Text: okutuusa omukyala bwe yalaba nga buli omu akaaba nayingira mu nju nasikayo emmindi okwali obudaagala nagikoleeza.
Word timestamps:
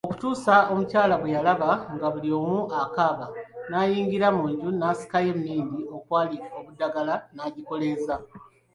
okutuusa 0.07 0.53
omukyala 0.71 1.13
bwe 1.17 1.33
yalaba 1.35 1.71
nga 1.93 2.07
buli 2.13 2.29
omu 2.39 2.59
akaaba 2.83 3.25
nayingira 3.69 4.27
mu 4.37 4.43
nju 4.51 4.69
nasikayo 4.79 5.29
emmindi 5.35 5.81
okwali 5.95 6.37
obudaagala 6.57 7.13
nagikoleeza. 7.35 8.15